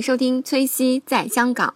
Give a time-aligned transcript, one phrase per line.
[0.00, 1.74] 收听崔西在香港。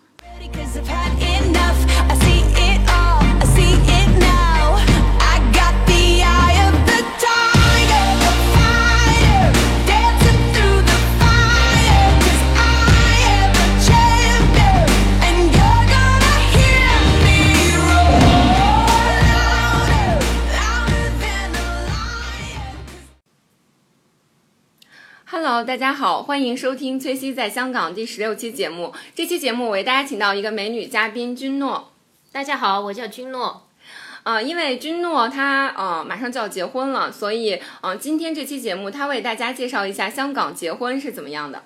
[25.47, 28.95] Hello，大家好，欢迎收听崔西在香港第十六期节目。
[29.15, 31.93] 这期节目我为大家请到一个美女嘉宾君诺。
[32.33, 33.69] 大家好，我叫君诺。
[34.23, 41.65] 呃，因为君诺她呃马上就要结婚了，所以呃今天这期节目她为大家介绍一下香港结婚是怎么样的。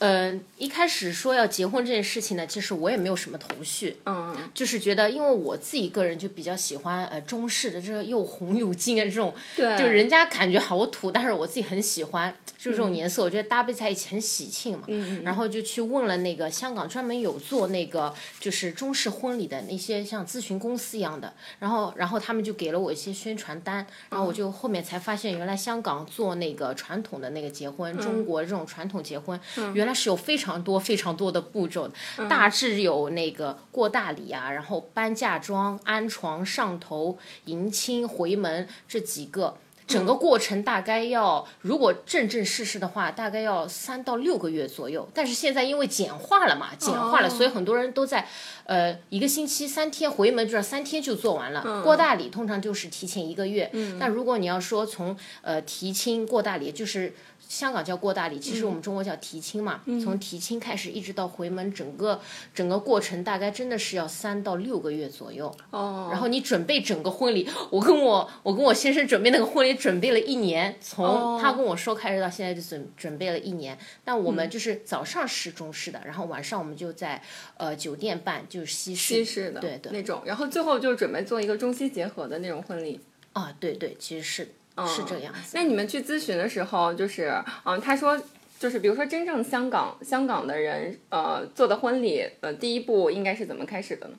[0.00, 9.78] 嗯、一开始说要结婚这件事情呢，其实我也没有什么头绪，嗯，就是觉得，因为我自己个人就比较喜欢呃中式的这个又红又金的这种，对。
[9.78, 14.84] 就人家感觉好土，但是我自己很喜欢，就这种颜色，我觉得搭配在一起很喜庆嘛。
[14.88, 29.38] 嗯然后就去问了那个香港专门有做那个就是中式婚礼的那些像咨询公司一样的，然后然后他们就给了我一些宣传单，然后我就后面才发现，原来香港做那个传统的那个结婚，中国这种传统结婚，
[29.72, 39.56] 原来是有非常多非常多的步骤的，大致有那个过大礼啊，然后搬嫁妆、安床、上头、迎亲、回门这几个。
[39.86, 45.06] 整个过程大概要，如果正正式式的话，大概要三到六个月左右。
[45.12, 48.26] 但是现在因为简化了嘛，简化了，所以很多人都在，
[48.64, 51.82] 呃，一个星期三天回门，就是三天就做完了。
[51.82, 53.70] 过大礼通常就是提前一个月。
[54.00, 57.12] 但如果你要说从呃提亲过大礼，就是
[57.48, 59.80] 香港叫过大礼，其实我们中国叫提亲嘛。
[60.02, 62.20] 从提亲开始一直到回门，整个
[62.54, 65.54] 整个过程大概真的是要三到六个月左右。
[65.70, 73.78] 哦，然后你准备整个婚礼，我跟我我跟我先生准备那个婚礼准备了一年，从他跟我说开始到现在就准准备了一年。
[74.04, 77.22] 但我们就是早上是中式的，然后晚上我们就在
[77.56, 79.14] 呃酒店办，就是西式。
[79.14, 83.00] 西式的对对那种，然后最后就准备做一个中西结合的那种婚礼。
[83.32, 84.54] 啊，对对，其实是、
[84.86, 85.52] 是这样子。
[85.52, 88.20] 那你们去咨询的时候，就是嗯，他说。
[88.56, 94.14] 就是比如说，真正香港香港的人，呃，做的婚礼，呃，第一步应该是怎么开始的呢？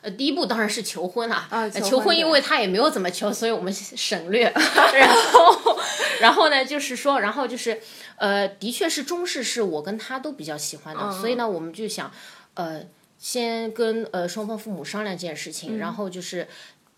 [0.00, 1.46] 呃，第一步当然是求婚啦。
[1.50, 4.44] 啊呃求婚，求婚因为他也没有怎么求，所以我们省略。
[4.94, 5.76] 然后，
[6.22, 7.78] 然后呢，就是说，然后就是，
[8.16, 12.10] 呃，的确是中式是我跟他都比较喜欢的，所以呢，我们就想，
[12.54, 12.80] 呃，
[13.18, 16.46] 先跟呃双方父母商量这件事情，然后就是。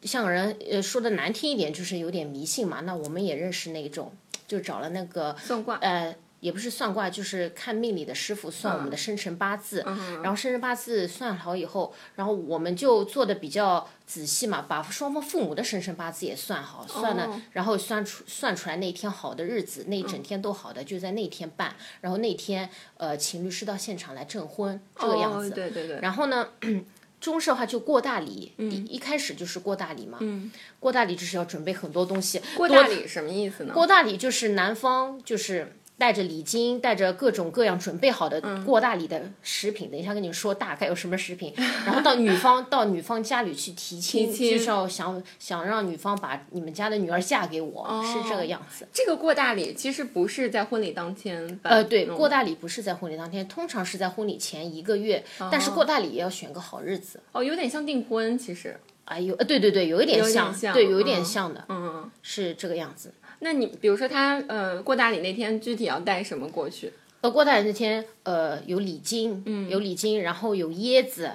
[0.03, 2.81] 香港人呃说的难听一点，就是有点迷信嘛。
[2.81, 4.13] 那我们也认识那种，
[4.47, 9.85] 就找了那个算卦呃，也不是算卦，就是看命理的师傅算我们的生辰八字，
[10.23, 25.49] 然后生辰八字算好以后，然后我们就做的比较仔细嘛，把双方父母的生辰八字也算好，算了，然后算出算出来那天好的日子，那一整天都好的，就在那天办，然后那天呃请律师到现场来证婚，这个样子。
[25.49, 26.01] 哦、对对对。
[26.01, 26.49] 然后呢？
[27.23, 30.19] 中式的话就过大礼，嗯一一开始就是过大礼嘛。
[30.81, 32.43] 过大礼就是要准备很多东西。
[32.57, 33.73] 过大礼什么意思呢？
[33.73, 39.91] 过大礼就是男方就是带着礼金，带着各种各样准备好的嗯过大礼的食品。
[39.91, 41.53] 等一下跟你们说大概有什么食品，
[41.87, 48.89] 然后到女方 到女方家里去提亲，提亲就是要想想让女方把你们家的女儿嫁给我，哦是这个样子。
[48.93, 57.21] 这个过大礼其实不是在婚礼当天办，呃，对，嗯过大礼不是在婚礼当天，通常是在婚礼前一个月，但是过大礼也要选个好日子。
[57.33, 58.77] 哦，有点像订婚，其实。
[59.05, 63.13] 哎呦，呃，对对对，有一点像，像对，有一点嗯像的，嗯，是这个样子。
[63.45, 66.93] 那你比如说他呃过大礼那天具体要带什么过去？
[67.21, 71.31] 呃，过大礼那天，呃，有礼金，嗯，有礼金，然后有椰子，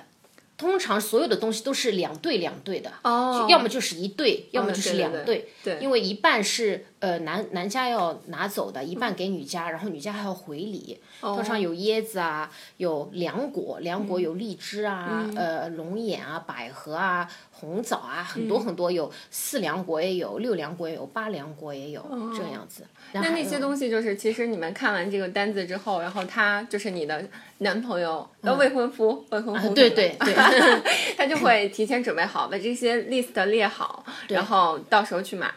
[0.57, 17.29] 通常所有的东西都是两对两对的，哦要么就是一对，要么就是两对对，对对因为一半是呃男男家要拿走的，一半给女家，然后女家还要回礼，通常有椰子啊，有凉果，凉果有荔枝啊，呃龙眼啊，百合啊。
[17.59, 22.05] 红枣啊，很多很多，有四粮果也有，六粮果也有，八粮果也有，
[22.35, 22.83] 这样子。
[23.13, 27.23] 那那那些东西就是，其实你们看完这个单子之后，然后他就是你的
[27.59, 30.33] 男朋友，呃，未婚夫，未婚夫，嗯对对对，
[31.17, 35.51] 他就会提前准备好，把这些 list 列好，然后到时候去买。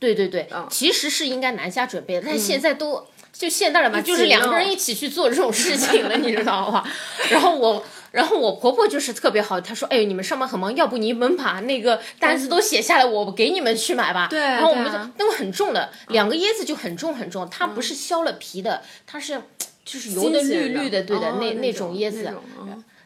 [0.00, 0.66] 对对对，嗯。
[0.70, 6.88] 其实是应该男家准备的，但现在都、就现代了嘛，就是两个人一起去做这种事情了，你知道吧？
[7.30, 19.40] 然后我，然后我婆婆就是特别好，她说：“哎呦，你们上班很忙，要不你们把那个单子都写下来，我给你们去买吧。”对然后我们就那个很重的，两个椰子就很重很重，它不是削了皮的，它是
[19.84, 22.32] 就是油的绿绿的，对的，哦那那种椰子。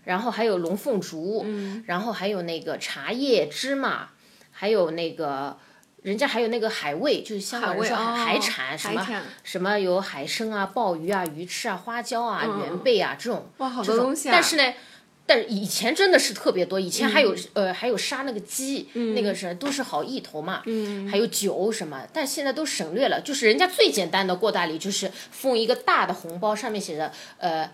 [0.05, 1.47] 然后还有龙凤竹，
[1.87, 4.09] 然后还有那个茶叶、芝麻，
[4.51, 5.57] 还有那个
[6.03, 13.49] 人家还有那个海味，就是香港人说海味哦海产什么产什么有海参啊、鲍鱼啊、鱼翅啊、花椒啊、圆贝啊这种。
[13.59, 14.33] 哇，好多东西啊！
[14.33, 14.75] 但是呢，
[15.25, 27.71] 但是以前真的是特别多，以前还嗯有、呃还有杀那个鸡，那个是都是好意头嘛，嗯，还有酒什么，但现在都省略了，就是人家最简单的过大礼就是封一个大的红包，上面写着呃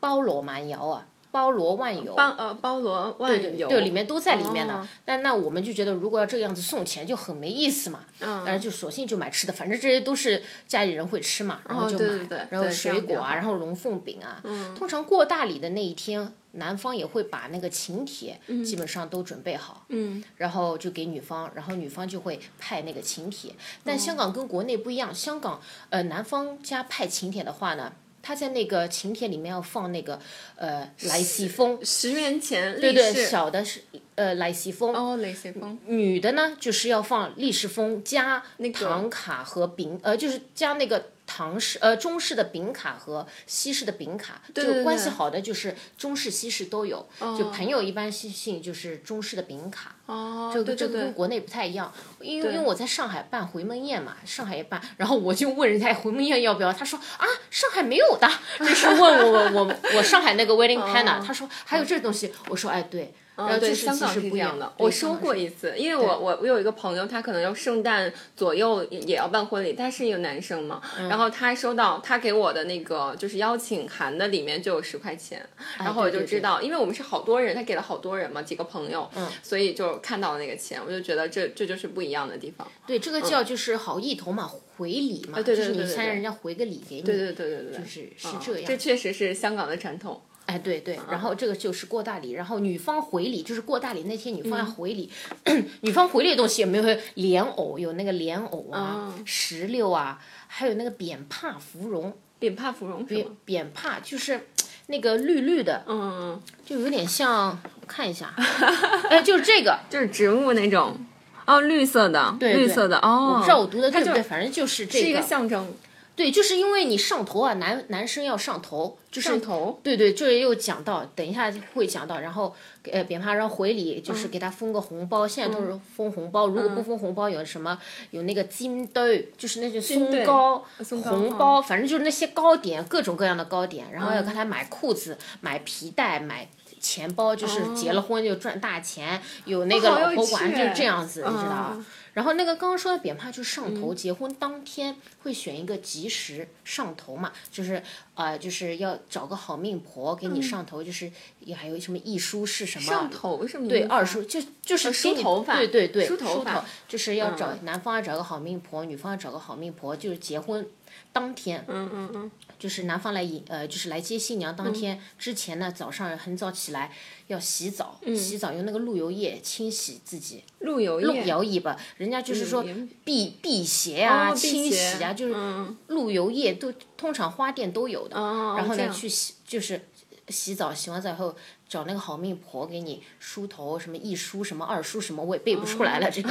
[0.00, 2.14] 包罗万有啊，包罗万有。
[2.14, 4.74] 包呃包罗万有，对，里面都在里面的。
[4.74, 8.00] 哦但那我们就觉得，如果要这个样子送钱，就很没意思嘛。
[8.20, 12.04] 嗯当然就索性就买吃的，反正这些都是家里人会吃嘛，然后就买。
[12.04, 14.40] 哦对对对然后水果啊，然后龙凤饼啊。
[14.44, 14.74] 嗯。
[14.74, 19.86] 通常过大礼的那一天，男方也会把那个请帖基本上都准备好。
[19.88, 20.22] 嗯。
[20.36, 23.50] 然后就给女方，然后女方就会派那个请帖。
[23.50, 23.54] 哦
[23.84, 25.60] 但香港跟国内不一样，香港
[25.90, 27.92] 呃男方家派请帖的话呢。
[28.22, 30.18] 他在那个请帖里面要放那个
[30.56, 33.80] 呃来西风，十元钱对对，小的是
[34.16, 47.06] 呃来西风，哦来西风，女的呢就是要放利是封加那个唐卡和饼，呃，就是加那个唐式呃中式的饼卡和西式的饼卡，对对就关系好的就是中式西式都有，
[47.36, 49.96] 就朋友一般信信就是中式的饼卡。
[50.06, 58.30] 哦，这个对对对，这个跟国内不太一样，因为因为我在上海办回门宴嘛，上海也办，然后我就问人家回门宴要不要，他说啊上海没有的，
[58.60, 75.46] 就是问我我我我上海那个 wedding planner，、他说还有这东西，我说哎对，然后香港其实不一样的，我收过一次，因为我我我有一个朋友，他可能要圣诞左右也也要办婚礼，他是一个男生嘛，嗯然后他收到他给我的那个就是邀请函的里面就有十块钱，
[75.78, 88.64] 然后我就知道，因为我们是好多人，他给了好多人嘛，几个朋友，嗯，所以就看到了那个钱，我就觉得这这就是不一样的地方，对，这个叫就是好意头嘛，回礼嘛，嗯对对就是你对对对先让人家回个礼给你，对对对对对，就是是嗯这样。
[88.66, 95.10] 这确实是香港的传统，哎，对对，然后这个就是过大礼，然后女方回礼，就是过大礼那天女嗯方要回礼，
[95.82, 97.78] 女方回礼的东西有没有莲藕？
[97.78, 99.22] 有那个莲藕啊，嗯。
[99.26, 103.32] 石榴啊，还有那个扁帕芙蓉，扁帕芙蓉是扁吗？
[103.44, 104.46] 扁帕就是
[104.86, 108.32] 那个绿绿的，嗯，就有点像，我看一下，
[109.10, 110.96] 哎，就是这个，就是植物那种，
[111.44, 115.74] 哦，绿色的，对绿色的，哦，我不知道我读的对不对，反正就是这个是一个象征，
[116.16, 122.18] 对，就是因为你上头啊，男男生要上头，就是上头，对对，这也有讲到，等一下会讲到。
[122.18, 122.56] 然后
[122.90, 126.46] 呃，扁帕让回礼，就是给他封个红包，现在都是封红包。
[126.46, 127.78] 如果不封红包，有什么
[128.12, 129.02] 有那个金豆，
[129.36, 130.64] 就是那些松糕、
[131.04, 133.92] 红包，反正就是那些糕点，各种各样的糕点。
[133.92, 136.48] 然后要给他买裤子、买皮带、买。
[136.78, 141.84] 钱包就是结了婚就赚大钱，有那个老婆玩就是这样子，你知道吧嗯？
[142.16, 147.82] 然后那个刚刚说的扁帕就是上头，结婚当天会选一个吉时上头嘛，就是
[148.14, 153.68] 呃就是要找个好命婆给你上头，就是也还有什么一梳是什么上头什么？
[153.68, 160.66] 对二梳就就是梳头发对对对，梳头发就是要找嗯男方要找个好命婆，女方要找个好命婆，就是结婚
[161.12, 166.92] 当天，嗯嗯嗯，就是男方来迎呃就是来接新娘当天之前呢，早上很早起来
[167.26, 170.44] 要洗澡，嗯洗澡用那个露油液清洗自己。
[170.60, 172.64] 路由露液，摇尾巴，人家就是说
[173.04, 178.16] 辟辟邪啊、哦清洗啊，就是嗯露油液都通常花店都有的。
[178.16, 179.80] 哦然后呢，去洗就是
[180.28, 181.36] 洗澡，洗完澡以后
[181.68, 186.30] 找那个好命婆给你梳头，什么一梳什么二梳什么，我也背不出来哦了这个。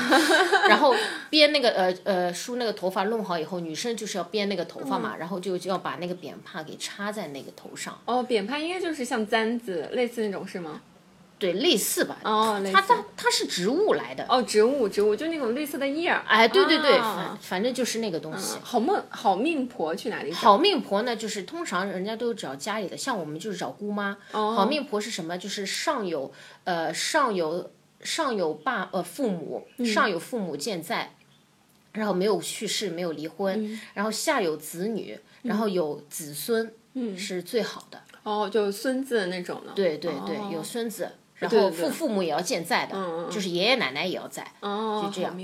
[0.70, 0.96] 然后
[1.30, 8.00] 编那个呃呃梳那个头发弄好以后，女生就是要编那个头发嘛，然后就就要把那个扁帕给插在那个头上。
[8.06, 10.82] 哦，扁帕应该就是像簪子类似那种是吗？
[11.38, 12.18] 对，类似吧。
[12.24, 14.26] 哦，类似它它它是植物来的。
[14.30, 16.24] 哦，植物植物就那种绿色的叶儿。
[16.28, 18.58] 哎，对对对，啊反反正就是那个东西。
[18.64, 20.38] 好梦好命婆去哪里找？
[20.38, 24.18] 好命婆呢，就是通常人家都找家里的，像我们就是找姑妈。
[24.32, 25.38] 哦好命婆是什么？
[25.38, 26.32] 就是上有
[26.64, 27.70] 呃上有
[28.02, 31.16] 上有爸呃父母，嗯上有父母健在，
[31.92, 38.02] 然后没有去世，没有离婚，嗯然后下有子女，然后有子孙，嗯是最好的。
[38.24, 39.74] 哦，就孙子那种的。
[39.74, 44.46] 对对对，哦有孙子，然后父父母也要健在的，就是爷爷奶奶也要在。
[44.62, 45.36] 哦，就这样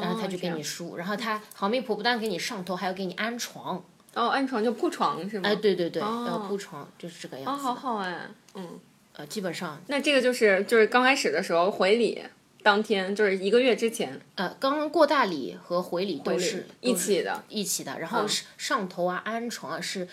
[0.00, 0.96] 然后他就给你梳。
[0.96, 3.82] 然后他好命婆不但给你上头，还要给你安床。
[4.14, 5.48] 哦，安床就铺床是吗？
[5.48, 7.62] 哎，对对对，哦要铺床，就是这个哦，样子哦。
[7.62, 8.80] 好好哎，嗯，
[9.12, 12.22] 呃，基本上那这个就是就是刚开始的时候回礼
[12.62, 17.44] 当天，就是一个月之前呃，刚刚过大礼和回礼都是一起的。
[17.48, 18.24] 一起的，然后
[18.56, 20.08] 上头啊、安床啊是，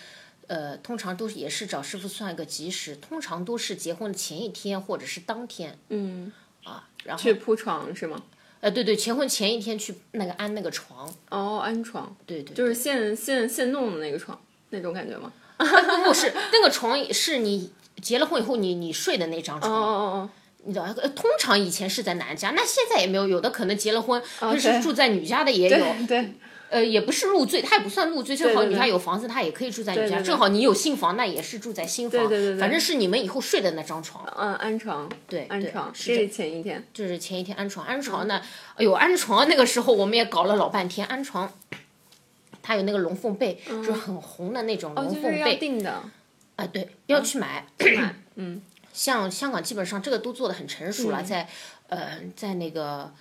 [0.47, 6.31] 呃，通常都是也是找师傅算一个吉时，通常都是结婚的前一天或者是当天嗯，
[6.63, 8.21] 啊，然后去铺床是吗？
[8.61, 15.31] 呃，对对，结婚前一天去那个安那个床，哦，安床对对，就是现现现弄的那个床那种感觉吗？
[15.57, 17.71] 不不是那个床是你
[18.01, 20.29] 结了婚以后你你睡的那张哦床，哦哦哦
[20.65, 24.21] 你知道，呃通常以前是在男家，那现在也没有，有的可能结了婚，
[24.57, 25.77] 是住在女家的也有。
[25.77, 26.33] 对对，
[26.73, 34.25] 呃，也不是入赘，他也不算入赘，正好女对对家有房子，他也可以住在你家，正好你有新房，那也是住在新房，对对对对反正是你们以后睡的那张床。
[34.35, 36.83] 嗯，安床，对对安床，是这这是前一天。
[36.91, 38.41] 就是前一天安床，安床呢，
[38.75, 41.53] 哎呦，安床那个时候我们也搞了老半天，安床。
[42.65, 46.01] 它有那个龙凤被，就是很红的那种哦，龙凤被，订的，
[46.55, 47.67] 啊，对，要去买。
[48.35, 48.61] 嗯，
[48.93, 51.49] 像香港基本上这个都做的很成熟了，在
[51.89, 53.13] 呃在那个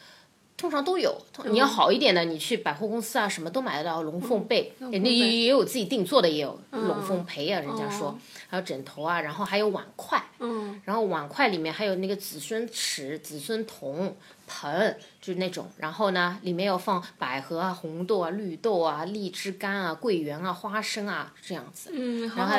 [0.57, 1.17] 通常都有。
[1.47, 8.19] 你要好一点的，你去百货公司啊，什么都买得到龙凤被，嗯人家也也有自己定做的，也有龙凤被啊，人家说哦，
[8.49, 14.15] 还有枕头啊，然后还有碗筷，嗯，然后碗筷里面还有那个子孙匙、子孙铜
[14.47, 15.69] 盆，就是那种。
[15.79, 21.91] 然后呢，里面要放百合啊、红豆啊、绿豆啊、荔枝干啊、桂圆啊、花生啊这样子。
[22.37, 22.53] 然后。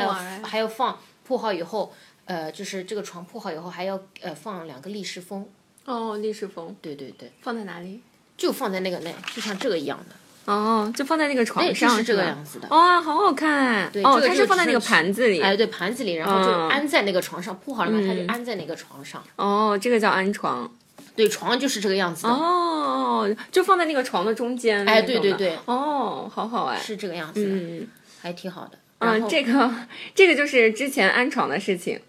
[0.43, 1.93] 还要放铺好以后，
[2.25, 5.47] 呃，就是这个床铺好以后还要呃放两个立式风，
[5.86, 8.02] 哦，立式风对对对，放在哪里？
[8.38, 12.68] 就放在那个那就像这个一样的，哦，就放在那个床上，是这个样子的。
[12.70, 13.86] 哇，好好看！
[14.04, 15.40] 哦，这个就它是放在那个盘子里。
[15.40, 19.24] 哎，对，盘子里，然后就嗯安在那个床上，铺好了嘛，它就安在那个床上。
[19.36, 20.70] 哦，这个叫安床。
[21.16, 24.84] 对，床就是这个样子的，哦，就放在那个床的中间。
[24.88, 26.80] 哎对对对哦，好好哎。
[26.80, 27.88] 是这个样子的，嗯
[28.22, 28.80] 还挺好的。
[28.98, 29.72] 嗯，这个
[30.16, 32.00] 这个就是之前安床的事情。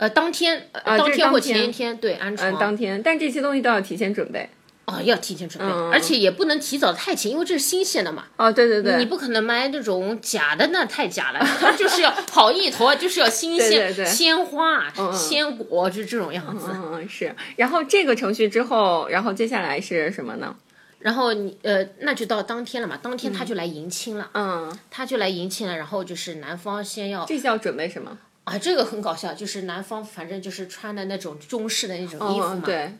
[0.00, 4.48] 呃，当天呃当天或前一天，对，安床嗯，当天，但这些东西都要提前准备。
[4.86, 8.24] 哦要提前准备，嗯而且也不能提早太勤，因为这是新鲜的嘛。
[8.36, 11.38] 哦，对对对，你不可能买那种假的，那太假了。
[11.60, 16.70] 它就是要好意头，就是要新鲜，对对对鲜花、嗯鲜果，就这种样子。
[16.72, 17.32] 嗯是。
[17.56, 20.56] 然后这个程序之后，然后接下来是什么呢？
[20.98, 25.76] 然后你呃，那就到当天了嘛，当天他就来迎亲了，嗯，他就来迎亲了。
[25.76, 28.18] 然后就是男方先要这是要准备什么？
[28.50, 32.92] 啊，这个很搞笑，就是南方反正就是穿的那种中式的那种衣服嘛，嗯，对，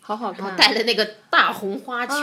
[0.00, 0.56] 好好看。
[0.56, 2.14] 戴的那个大红花球。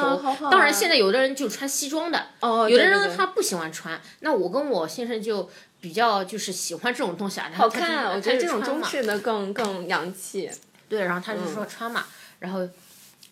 [0.50, 4.02] 当然，啊现在有的人就穿西装的，哦，有的人他不喜欢穿。
[4.22, 5.48] 那我跟我先生就
[5.80, 10.50] 比较就是喜欢这种东西啊，好看，我觉得这种中式的更更洋气。
[10.90, 12.06] 对，然后他就说穿嘛，
[12.40, 12.68] 然后。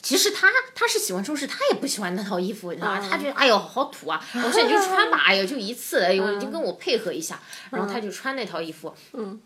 [0.02, 3.08] 其实他他是喜欢中式，他也不喜欢那套衣服，你知道吗？
[3.10, 4.20] 他觉得哎呦好土啊！
[4.34, 7.40] 我说你就穿吧，哎呦就一次，哎呦你就跟我配合一下，
[7.72, 9.40] 然后他就穿那套衣服，嗯，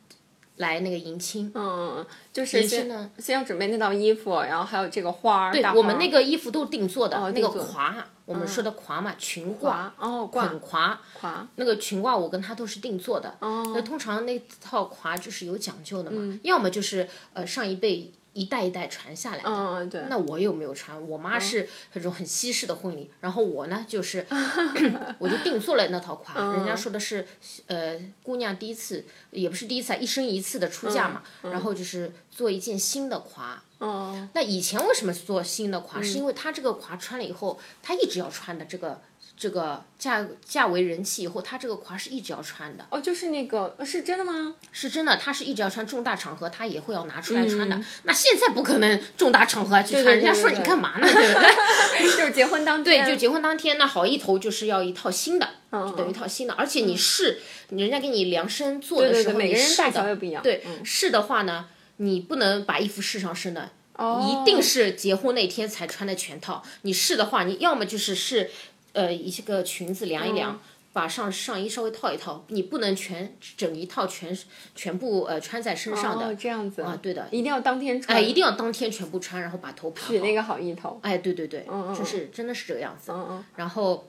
[0.57, 1.51] 来那个迎亲。
[1.55, 5.51] 嗯，就是先呢先要准备那套衣服，然后还有这个花儿。
[5.51, 7.93] 对我们那个衣服都定做的，那个定做的褂，
[8.25, 13.35] 我们说的褂嘛，裙褂褂、哦褂捆褂，褂，那个裙褂我跟他都是定做的。
[13.39, 19.49] 哦那通常那套褂就是有讲究的嘛，要么就是呃上一辈一代一代传下来的。
[19.49, 20.01] 嗯对。
[20.09, 20.99] 那我有没有穿？
[21.07, 24.25] 我妈是那种很西式的婚礼，然后我呢就是，
[25.19, 26.53] 我就定做了那套褂。
[26.57, 27.25] 人家说的是，
[27.67, 33.55] 呃，姑娘第一次也不是第一次啊，一生一次的出嫁嘛，然后就是做一件新的褂。
[33.79, 36.01] 哦那以前为什么做新的褂？
[36.01, 39.01] 是因为她这个褂穿了以后，她一直要穿的这个
[39.43, 42.85] 这个嫁嫁为人妻以后，她这个褂是一直要穿的。
[42.89, 44.55] 哦，就是那个是真的吗？
[44.71, 47.77] 是真的，她是一直要穿，重大场合她也会要拿出来穿的。
[48.03, 51.05] 那现在不可能重大场合还去穿，对对人家说你干嘛呢？
[51.05, 51.99] 对不对？
[52.07, 60.41] 就是结婚当天对，就结婚当天，那好一头就是要一套新的，就等于一套新的，而且你试，人家给你量身做的时候，每个人大小的也不一样。
[60.41, 61.65] 对嗯试的话呢，
[61.97, 66.63] 你不能把衣服试上身的，哦一定是结婚那天才穿的全套。
[66.83, 68.49] 你试的话，你要么就是试，
[68.93, 70.53] 呃，一些个裙子量一量。
[70.53, 70.59] 嗯
[70.93, 74.37] 把上上衣稍微套一套，你不能全整一套全
[74.75, 78.15] 全部呃穿在身上的，哦，这样子啊，对的，一定要当天穿。
[78.15, 80.13] 哎，一定要当天全部穿，然后把头盘好。
[80.13, 80.99] 取那个好意头。
[81.01, 83.11] 哎，对对对，嗯就是真的是这个样子。
[83.11, 83.45] 嗯嗯。
[83.55, 84.07] 然后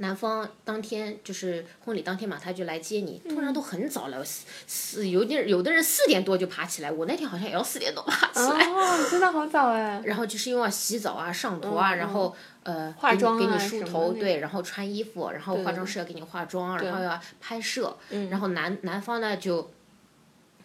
[0.00, 8.66] 男方当天就是婚礼当天嘛，他就来接你，通常都很早了，四四有点有的人四点多就爬起来，我那天好像也要四点多爬起来。
[8.66, 10.00] 哦，真的好早哎。
[10.04, 17.96] 然后就是因为要洗澡啊、上头啊，然后呃化妆啊给你梳头，对，然后穿衣服，然后化妆师要给你化妆，然后要拍摄，
[18.30, 19.70] 然后男男方呢就。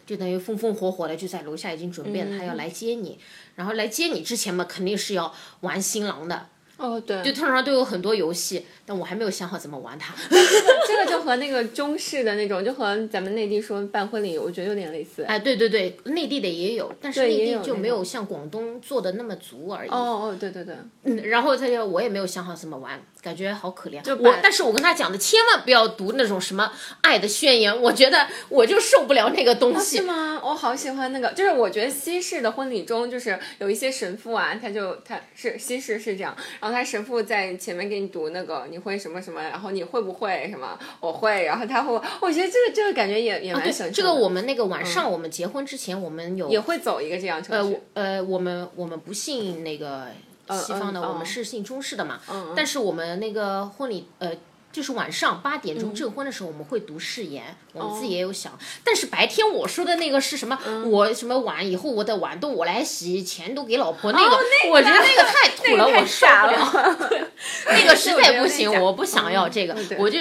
[0.08, 3.18] 就等于风风火火的就在楼下已经准备了，他要来接你，
[3.56, 7.24] 然后来接你之前嘛，肯定是要玩新郎的，哦，对。
[7.24, 10.14] 就通常都有很多游戏，但我还没有想好怎么玩它。
[10.88, 15.24] 这个就和那个中式的那种，就和咱们内地说办婚礼，我觉得有点类似。
[15.24, 19.90] 哎，对对对，内地的也有，但是内地就没有像广东做的那么足而已。
[19.90, 20.76] 哦哦，对对对。
[21.04, 24.02] 嗯，然后他就我也没有想好怎么玩，感觉好可怜。
[24.18, 29.98] 我但是我跟他讲的，千万不要读那种什么爱的宣言，我觉得我就受不了那个东西。
[29.98, 30.40] 是吗？
[30.44, 40.80] 我好喜欢那个，就是我觉得西式的婚礼中，就是有一些神父啊，他就他是西式是这样，然后他神父在前面给你读那个你会什么什么，然后你会不会什么，吗？
[41.00, 43.94] 我会，然后他会，我觉得这个这个感觉也也蛮对神圣的。
[43.94, 48.22] 这个我们那个晚上我们结婚之前，我们有也会走一个这样程序呃我。
[48.22, 50.08] 呃，我们我们不信那个
[50.50, 52.20] 西方的，嗯我们是信中式的嘛。
[52.56, 54.32] 但是我们那个婚礼呃。
[54.76, 58.60] 就是晚上八点钟证婚的时候，我们会读誓言，我们自己也有想。
[58.84, 60.60] 但是白天我说的那个是什么？
[60.88, 64.12] 我什么碗以后我的碗都我来洗，钱都给老婆。
[64.12, 64.38] 那个、
[64.70, 66.98] 我觉得那个太土了，太我受傻不了。
[67.72, 70.20] 那个实在不行，我不想要这个嗯，我就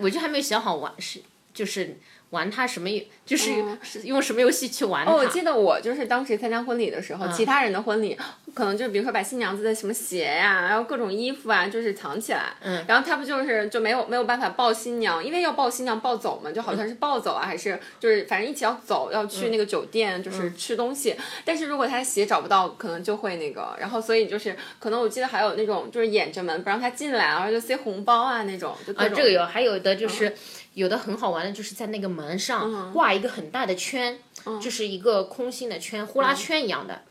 [0.00, 1.20] 我就还没有想好玩是
[1.54, 1.98] 就是
[2.30, 2.88] 玩它什么，
[3.26, 5.12] 就是是用什么游戏去玩它。
[5.12, 8.16] 哦，我记得我就是当时参加婚礼的时候，其他人的婚礼
[8.54, 30.34] 可能就比如说把新娘子的什么鞋呀、然后各种衣服啊，就是藏起来，嗯，然后他不就是就没有没有办法抱新娘，因为要抱新娘抱走嘛，就好像是抱走啊，还是就是反正一起要走，要去那个酒店就是吃东西，但是如果他的鞋找不到，可能就会那个，然后所以就是可能我记得还有那种就是掩着门不让他进来，然后就塞红包啊那种，啊，这个有，还有的就是、
[30.74, 32.92] 有的很好玩的，就是在那个门上嗯。
[32.92, 34.18] 挂一个很大的圈，
[34.60, 36.22] 就是一个空心的圈，呼嗯。
[36.22, 37.02] 啦圈一样的，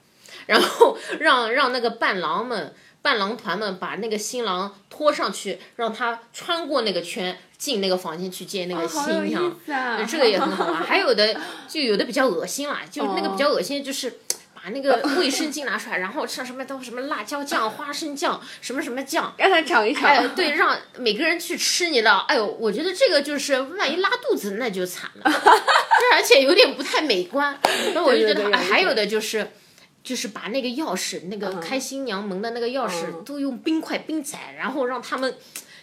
[0.45, 2.73] 然后 让让那个伴郎们。
[3.03, 9.59] 伴郎团们把那个新郎拖上去，让他穿过那个圈进那个房间去见那个新娘，
[10.07, 10.75] 这个也很好玩。
[10.75, 11.35] 还有的
[11.67, 14.19] 就有的比较恶心啦，就那个比较恶心，就是
[14.53, 22.15] 把那个卫生巾拿出来，然后上什么都什么辣椒酱、花生酱、什么什么酱，让他尝一尝，哎，对，让每个人去吃你的。
[22.27, 27.59] 哎呦，我觉得这个就是万一拉肚子那就惨了， 这而且有点不太美观。
[27.95, 29.53] 那我就觉得还有的就是。
[30.03, 35.33] 就是把那个钥匙，那个开新娘门的那个钥匙，嗯都用冰块冰起来，然后让他们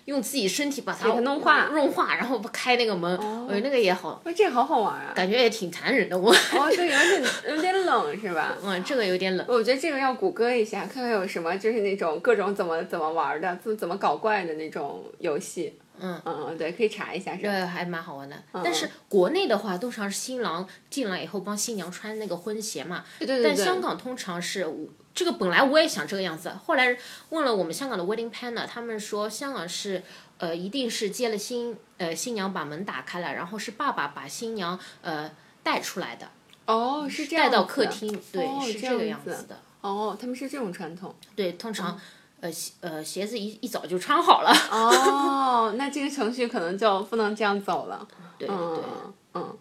[0.06, 5.12] 用自己身体把它给弄化融化，然后开那个门，我觉得那个也好，哇，这个好好玩啊！
[5.14, 6.18] 感觉也挺残忍的。
[6.18, 8.56] 我，哦，对，有点有点冷是吧？
[8.64, 9.46] 嗯，这个有点冷。
[9.48, 15.78] 我觉得这个要谷歌一下，看看有什么就是那种各种怎么怎么玩的，怎么怎么搞怪的那种游戏。
[16.00, 16.20] 嗯。
[16.24, 17.66] 嗯嗯，对，可以查一下是吧？
[17.66, 26.96] 还蛮好玩的，嗯但是国内的话，通常是新郎进来以后帮新娘穿那个婚鞋嘛，对对对但香港通常是我这个本来我也想这个样子，后来
[27.30, 30.02] 问了我们香港的 wedding planner，他们说香港是
[30.38, 35.30] 呃一定是接了新呃新娘把门打开了，然后是爸爸把新娘呃
[35.62, 36.28] 带出来的，
[36.66, 41.14] 哦，是这样带到客厅，对，哦是这个样子样子的，哦，他们是这种传统。
[41.34, 42.00] 对，通常。
[42.40, 48.06] 呃鞋呃鞋子一一早就穿好了， 哦，那这个程序可能就不能这样走了。
[48.38, 49.58] 对对，嗯嗯。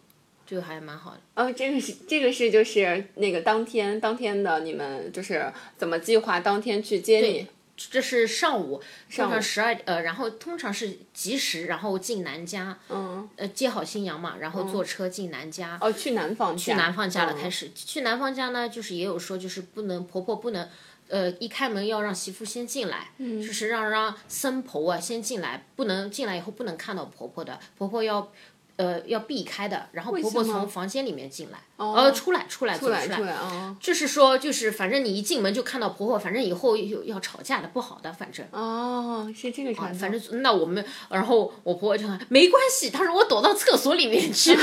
[0.50, 1.18] 这个还蛮好的。
[1.36, 7.48] 哦，这个是这个是就是那个当天当天的你们就是怎么计划当天去接你？
[7.92, 17.34] 这是上午，上午十二呃，然后通常是及时，然后进南家，嗯，呃，接好新娘嘛，然后坐车进南家，哦，去男方去男方家了。
[17.34, 20.68] 嗯开始去男方家呢，就是也有说，就是不能婆婆不能，
[21.10, 28.32] 呃，一开门要让媳妇先进来，嗯就是让让僧婆啊先进来，不能进来以后不能看到婆婆的，婆婆要。
[28.78, 33.76] 呃，要避开的，然后婆婆从房间里面进来，呃，出来，出来，出来走出来啊！
[33.80, 38.46] 就是说，就是反正你一进门就看到婆婆，反正以后有要吵架的，不好的，反正。
[38.52, 40.00] 哦，是这个传统。
[40.00, 44.56] 反正那我们，然后我婆婆就说没关系，她说我躲到厕所里面去，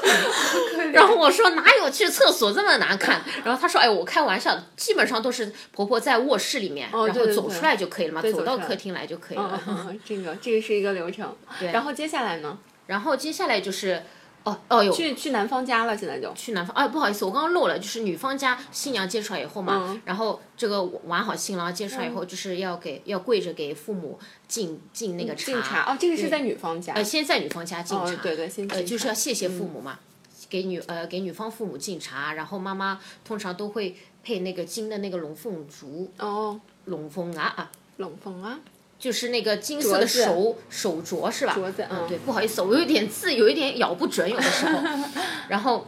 [0.92, 3.22] 然后我说哪有去厕所这么难看？
[3.44, 9.94] 然后她说哎，我开玩笑，基本上都是婆婆在卧室里面，然后走出来就可以了嘛，走到客厅来就可以嗯了。
[10.02, 11.30] 这个这个是一个流程。
[11.58, 12.58] 对然后接下来呢？
[12.90, 14.02] 然后接下来就是，
[14.42, 16.32] 哦哦有去去男方家了，现在就。
[16.34, 26.92] 去男方，哎，不好意思，我刚刚漏了，就是女方家新娘接出来以后嘛，嗯然后这个完好新郎接出来以后，就是要给要跪着给父母敬敬那个茶，敬茶哦，这个是在女方家。
[26.94, 30.00] 呃，先在女方家敬茶，哦，对对，先呃，敬就是要谢谢父母嘛，
[30.48, 38.58] 给女呃给女方父母敬茶，然后妈妈通常都会配那个金的那个龙凤烛，哦，龙凤啊啊，龙凤啊，
[39.00, 41.56] 就是那个金色的手手镯是吧？
[41.56, 44.78] 镯子嗯对，不好意思，我有点字有一点咬不准，有的时候，
[45.48, 45.86] 然后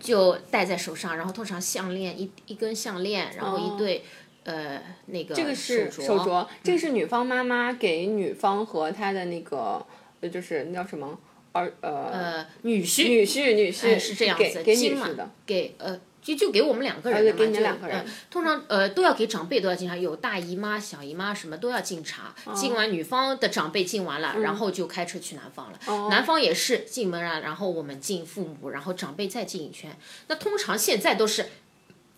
[0.00, 4.02] 就戴在手上，然后通常项链一一根项链，然后一对、
[4.44, 9.84] 呃那个哦这个是手手镯，这个是女方妈妈给女方和她的那个，
[10.20, 11.18] 呃，就是那叫什么？
[11.52, 22.34] 儿呃呃女婿女婿女婿哎是这样子，给给女婿的，给呃就就给我们两个人的嘛，给你们就两个人呃通常呃都要给长辈都要敬茶，有大姨妈、小姨妈什么都要敬茶。
[22.44, 25.78] 哦敬完女方的长辈敬完嗯了，然后就开车去男方了。
[25.86, 29.96] 哦男方也是进门啊，然后我们敬父母，然后长辈再敬一圈。
[30.28, 31.46] 那通常现在都是。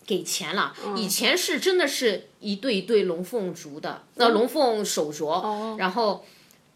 [0.05, 6.25] 给钱了，嗯以前是真的是一对一对龙凤烛的，那龙凤手镯，哦然后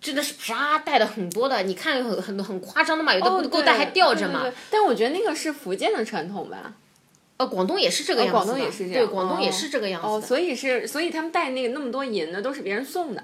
[0.01, 4.57] 真的是啪戴的很多的，你看有很很很夸张的嘛，有的哦不够戴还吊着嘛对对对。
[4.69, 6.73] 但我觉得那个是福建的传统吧。
[7.41, 10.13] 呃，广东也是这个样子的，广东也是这样，对，广东也哦是这个样子的。
[10.13, 13.23] 哦，所以是，所以他们带那个那么多银的都是别人送的。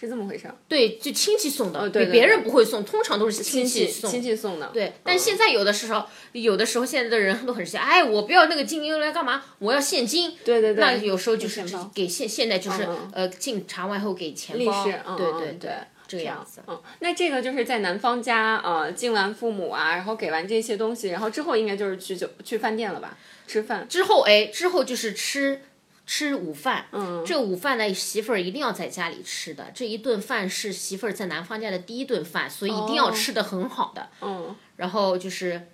[0.00, 0.54] 是这么回事儿。
[0.68, 4.08] 对，就亲戚送的，哦对对别人不会送，通常都是亲戚送。
[4.08, 9.42] 亲戚送的，对，但现在有的时候，有的时候现在的人都很闲，哎，我不要那个金用来干嘛？
[9.58, 10.30] 我要现金。
[10.44, 15.70] 对对对那有时候就是给现现在就是嗯呃进查完后给钱利包，是，嗯嗯对对对，
[16.08, 16.62] 这个样子。
[16.66, 23.16] 嗯，那这个就是在男方家，呃，敬完父母啊，然后给完这些东西，然后之后应该就是去酒去饭店了吧，
[23.46, 23.86] 吃饭。
[23.86, 25.62] 之后哎，之后就是吃
[26.06, 26.86] 吃午饭。
[26.92, 29.70] 嗯，这午饭呢，媳妇儿一定要在家里吃的。
[29.74, 34.08] 这一顿饭是媳妇儿在男方家的第一顿饭，所以一定要哦吃的很好的。
[34.22, 35.68] 嗯，然后就是，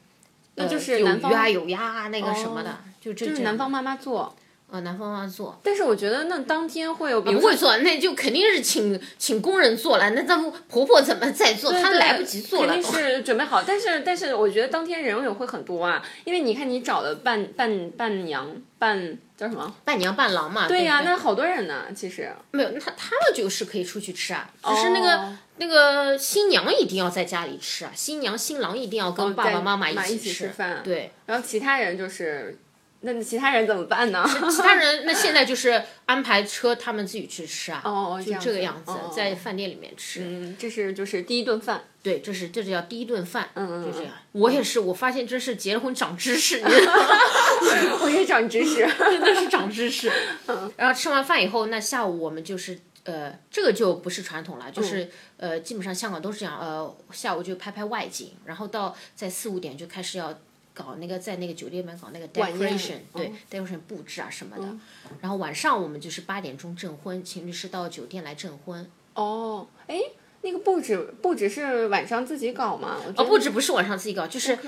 [0.57, 4.35] 那就是有鱼啊有鸭啊那个什么的，哦就这就是男方妈妈做。
[4.71, 5.59] 呃男方妈做。
[5.63, 10.11] 但是我觉得那当天会有，比如说不会做，那就肯定是请请工人做了。
[10.11, 11.73] 那咱们婆婆怎么再做？
[11.73, 13.63] 她来不及做了肯定是准备好。
[13.63, 18.49] 但是但是我觉得当天人也会很多啊，因为你看你找的伴伴伴娘
[18.79, 19.75] 伴叫什么？
[19.85, 20.67] 伴娘伴郎嘛。
[20.67, 22.31] 对对呀、不那好多人呢，其实。
[22.51, 32.59] 没有，那他们就是可以出去吃啊，只是那个、哦那个新娘一定要在家里吃啊，新娘新郎一定要跟爸爸妈妈一起起吃饭对，然后其他人就是，
[33.05, 34.25] 那其他人怎么办呢？
[34.51, 40.21] 其他人那现在就是安排车，他们自己去吃啊，哦，就这个样子，哦在饭店里面吃。
[40.25, 41.85] 嗯，这是就是第一顿饭。
[42.03, 44.13] 对，这是这是叫第一顿饭，嗯就这样。
[44.33, 48.87] 我也是，我发现真是结了婚长知识， 我也长知识。
[48.99, 50.11] 真的是长知识。
[50.47, 60.39] 嗯然后吃完饭以后，那下午我们就是呃，这个就不是传统了，嗯就是、呃，基本上香港都是这样，呃，下午就拍拍外景，然后到在四五点就开始要。
[60.75, 64.77] 搞那个在那个酒店门搞那个 decoration，对、嗯 decoration 布置啊什么的，
[65.21, 68.85] 然后晚上我们就是八点钟证婚，请律师到酒店来证婚。
[69.15, 70.01] 哦，哎，
[70.43, 72.99] 那个布置布置是晚上自己搞吗？
[73.17, 74.59] 哦，布置不是晚上自己搞，就是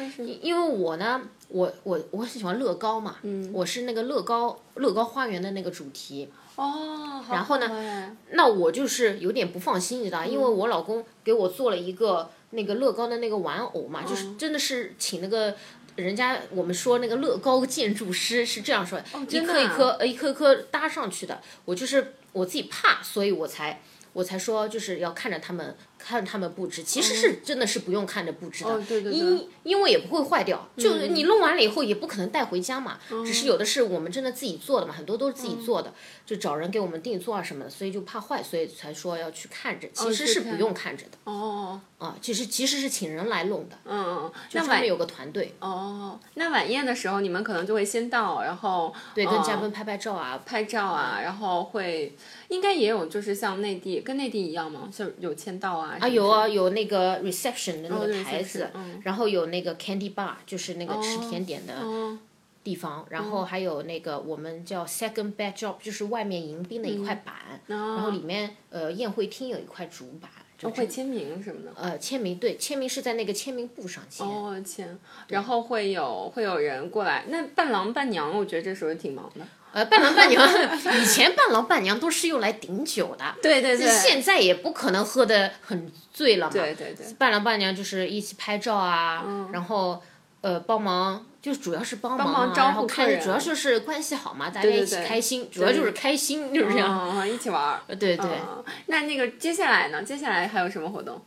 [0.40, 15.56] 因为我呢，我我我很喜欢乐高嘛，嗯，我是那个乐高乐高花园的那个主题，哦，然然后呢那我就是有点不放心，你知道，因为我老公给我做了一个那个乐高的那个玩偶嘛，就是真的是请那个。
[15.96, 21.40] 人家我们说那个乐高建筑师是这样说，一颗一颗呃一颗一颗搭上去的。
[21.64, 23.80] 我就是我自己怕，所以我才
[24.12, 29.12] 我才说就是要看着他们看他们布置，其实是真的是不用看着布置的，哦对对对。
[29.12, 35.92] 因因为也不会坏掉，就你弄完了以后也不可能带回家嘛，只是有的是我们真的自己做的嘛，很多都是自己做的，
[36.24, 41.18] 就找人给我们定做啊什么的，所以就怕坏，所以才说要去看着，其实是不用看着的。
[41.24, 52.14] 哦，啊，其实其实是请人来弄的，嗯嗯，那晚就他们有个团队，哦，那晚宴的时候你们可能就会先到，然后对，跟呃嘉宾拍拍照啊，拍照啊，然后会
[52.48, 54.88] 应该也有就是像内地跟内地一样嘛？
[54.96, 55.95] 就有签到啊？
[56.00, 58.70] 啊有啊，有那个 reception 的那哦个台子
[59.02, 62.18] 然后有那个 candy bar，就是那个吃甜点的哦。
[62.64, 70.28] 地方，然后还有那个我们叫 second backdrop，就是外面迎宾的一块板，然后里面呃宴会厅有一块主板，
[70.58, 71.72] 就这会签名什么的。
[71.80, 74.26] 呃签名，对，签名是在那个签名簿上签。
[74.26, 79.46] 哦，签，然后会有会有人过来，那伴郎伴娘，我觉得这时候挺忙的。
[79.76, 80.42] 呃，伴郎伴娘，
[80.98, 86.52] 以前伴郎伴娘都是用来顶酒的，对对对，现在也不可能喝的很醉了嘛。
[86.52, 90.02] 对对对，伴郎伴娘就是一起拍照啊，然后
[90.40, 97.12] 呃帮忙，就主要是帮忙,、啊，嗯忙招呼然后看客人主要就是关系好嘛，大家一起对对开心，主要就是开心，就是这样。
[97.14, 97.80] 嗯，一起玩儿。
[98.00, 98.26] 对对。
[98.26, 100.02] 嗯那那个接下来呢？
[100.02, 101.20] 接下来还有什么活动？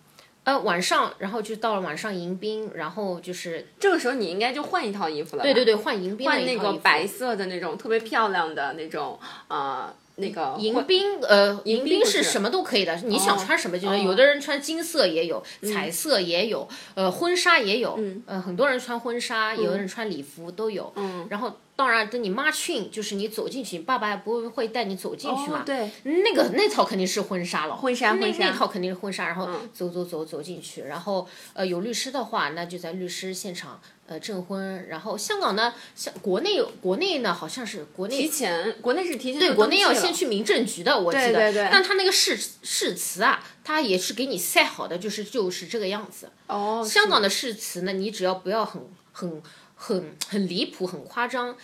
[0.49, 5.43] 呃，晚上，然后就到了晚上迎宾，然后就是这个时候你应该就换一套衣服了吧。
[5.43, 21.27] 对对对，换迎宾换那个白色的那种特别漂亮的那种呃那个迎宾呃，迎宾是是什么都可以的，你想穿什么就是，哦有的人穿金色也有，彩色也有，呃，婚纱也有，嗯呃，很多人穿婚纱，有的人穿礼服都有，嗯。
[21.29, 41.33] 然后当然等你 march in，就是你走进去，爸爸不会带你走进去嘛，哦对，那个那套肯定是婚纱了，婚那纱婚纱那套肯定是婚纱，然后嗯走走走走进去，然后呃有律师的话，那就在律师现场呃证婚，然后香港呢，像国内国内呢好像是国内提前国内是提前对，国内要先去民政局的，我记得。
[41.33, 46.31] 对对但他那个誓誓词啊，他也是给你塞好的，就是就是这个样子。
[46.47, 49.41] 哦，香港的誓词呢，你只要不要很很
[49.75, 51.55] 很很离谱、很夸张，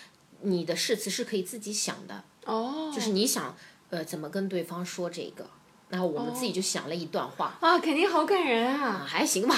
[0.42, 3.58] 你的誓词是可以自己想的，哦，就是你想
[3.90, 5.50] 呃怎么跟对方说这个，
[5.90, 7.58] 然后我们自己就想了一段话。
[7.62, 9.06] 啊，肯定好感人啊。
[9.08, 9.56] 还行吧，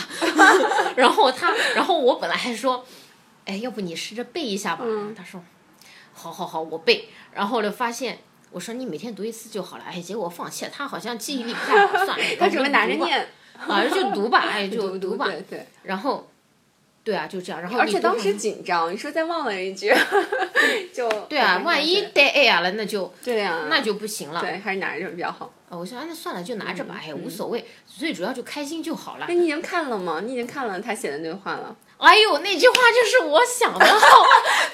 [0.95, 2.85] 然后他，然后我本来还说，
[3.45, 4.83] 哎，要不你试着背一下吧？
[4.87, 5.41] 嗯他说，
[6.13, 7.09] 好好好，我背。
[7.33, 8.19] 然后呢，发现
[8.51, 15.25] 我说你每天读一次就好了，哎，结果我放弃了，他好像记忆力不太好，算了， 他准备拿着念，啊，就读吧，哎，就 读吧。
[15.27, 16.29] 对对，然后，
[17.07, 17.61] 对啊，就这样。
[17.61, 19.93] 然后而且当时紧张，你说再忘了一句，
[20.93, 24.41] 就 对啊，万一 dead air 了，那就对啊，那就不行了。
[24.41, 25.53] 对，还是拿着比较好。
[25.69, 29.33] 啊，我说啊，那算了，就拿着嗯吧，哎，无所谓，最主要就开心就好了哎，。
[29.33, 30.21] 你已经看了吗？
[30.25, 31.73] 你已经看了他写的那句话了？
[31.97, 34.25] 哎呦，那句话就是我想的， 好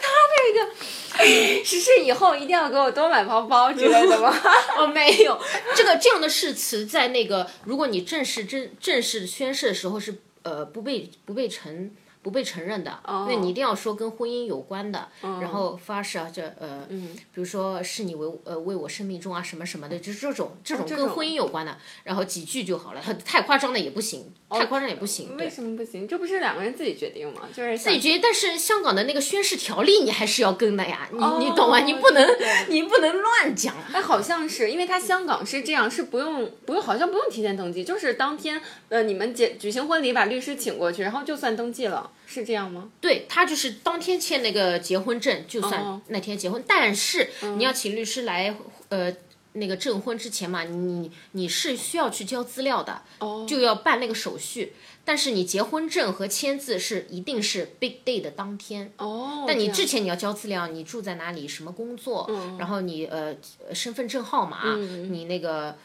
[0.02, 4.36] 他这个，只是以后一定要给我多买包包之类的吗？
[4.76, 5.40] 哦，没有，
[5.76, 11.92] 这个这样的誓词在那个，如果你正式正正式宣誓的时候是呃不被不被承
[12.24, 25.50] 不被承认的，哦那你一定要说跟婚姻有关的，然后发誓啊，这呃，嗯比如说是你为呃为我生命中啊什么什么的，就是这种这种跟婚姻有关的，然后几句就好了，太夸张的也不行，太夸张也不行，为。
[25.50, 26.08] 什么不行？
[26.08, 27.42] 这不是两个人自己决定吗？
[27.54, 31.80] 就是自自己决定，但是香港的那个宣誓条例你还是要跟的呀，你、你哦懂吗？
[31.82, 32.28] 你不能
[32.70, 33.76] 你不能乱讲。
[33.92, 38.60] 哎，好像是，因为他香港是这样，是不用不用，好像不用提前登记，就是当天
[38.90, 42.90] 呃你们结举行婚礼，把律师请过去，然后就算登记了，是这样吗？
[43.00, 46.64] 对他就是当天签那个结婚证，就哦算那天结婚。
[46.68, 48.56] 但是嗯你要请律师来，
[48.90, 49.14] 呃，
[49.54, 54.74] 那个证婚之前嘛，你你是需要去交资料的，哦就要办那个手续。
[55.06, 58.90] 但是你结婚证和签字是一定是 big day 的当天。
[58.96, 62.26] 哦，但你之前你要交资料，你住在哪里，什么工作，
[62.58, 63.36] 然后你呃
[63.68, 65.76] 呃身份证号码，你那个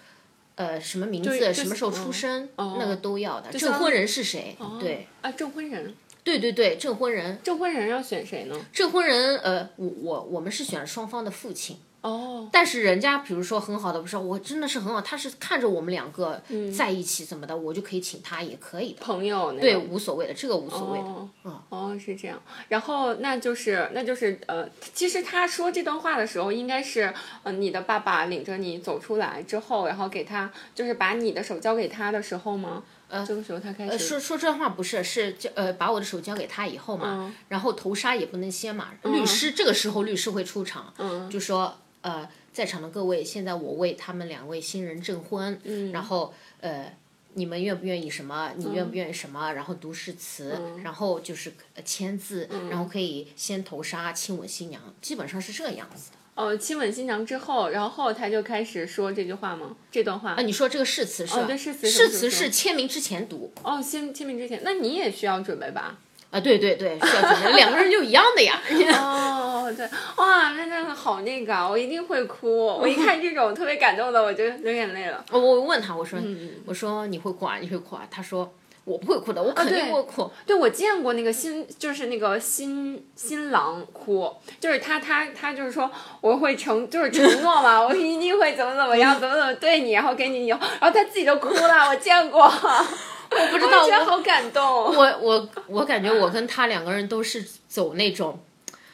[0.54, 3.50] 呃什么名字，什么时候出生，那个都要的。
[3.50, 4.56] 证婚人是谁？
[4.78, 5.92] 对啊，证婚人，
[6.28, 8.54] 对对对，证婚人，证婚人要选谁呢？
[8.70, 16.38] 证婚人，呃，我我我们是选双方的父亲，哦，但是人家比如说很好的，不是我真的是很好，他是看着我们两个
[16.76, 21.04] 在一起怎么的，我就可以请他也可以的，朋友对，无所谓的，这个无所谓的。
[21.04, 22.38] 哦，哦，是这样。
[22.68, 27.10] 然后那就是那就是呃，其实他说这段话的时候，应该是
[27.42, 32.82] 呃你的爸爸领着你走出来之后，然后给他就是把你的手交给他的时候吗？
[33.08, 46.92] 呃，这个时候他开始、呃，说说这话不是，是交呃把我的手交给他以后嘛，嗯然后头纱也不能掀嘛，律师这个时候律师会出场，嗯就说呃在场的各位，现在我为他们两位新人证婚，嗯然后呃。
[47.34, 48.50] 你们愿不愿意什么？
[48.56, 49.52] 你愿不愿意什么？
[49.52, 56.16] 然后读誓词，嗯然后就是呃签字，然后可以先头纱、亲吻新娘，基本上是这个样子的。
[56.38, 59.74] 哦亲吻新娘之后，然后他就开始说这句话吗？
[59.90, 60.35] 这段话？
[60.35, 61.42] 啊，你说这个誓词是吧？
[61.48, 65.98] 对誓词誓词是签名之前读哦，签签名之前，那你也需要准备吧？
[66.31, 68.62] 啊，对对对，需要准备，两个人就一样的呀。
[69.03, 69.85] 哦，对，
[70.18, 72.66] 哇，那真的好那个啊，我一定会哭。
[72.66, 75.24] 我一看这种特别感动的，我就流眼泪了。
[75.33, 77.57] 我我问他，我说、嗯我说你会哭啊？
[77.61, 78.07] 你会哭啊？
[78.11, 78.55] 他说
[78.88, 80.31] 我不会哭的，我肯定不会哭。
[80.46, 85.90] 对，我见过那个新，就是那个新新郎哭，就是他他他就是说
[86.22, 98.40] 我会承，就是承诺嘛， 我一定会怎么怎么样，怎么怎么对你，然后给你以后，然后他自己都哭了，我见过，我不知道我觉得好感动，我我我感觉我跟他两个人都是走那种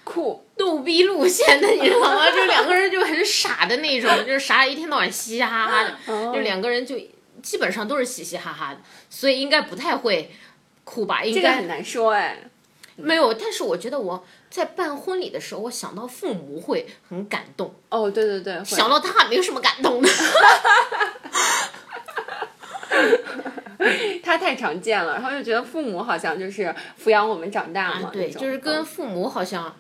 [0.03, 2.31] 酷，逗逼路线的，你知道吗？
[2.31, 6.33] 就两个人就很傻的那种，就是傻一天到晚嘻嘻哈哈的， 哦。
[6.35, 6.97] 就两个人就
[7.45, 8.81] 基本上都是嘻嘻哈哈的，
[9.11, 10.33] 所以应该不太会
[10.83, 11.23] 哭吧？
[11.23, 12.39] 应该这个很难说哎。
[12.97, 13.35] 没有。
[13.35, 20.09] 但是我觉得我在办婚礼的时候，我想到父母会很感动，哦，对对对，想到他没有什么感动的。
[24.23, 29.77] 他太常见了，然后就觉得父母好像就是抚养我们长大嘛，啊对，就是跟嗯父母好像，